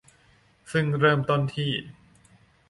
[0.71, 1.71] ซึ่งเริ่มต้นที่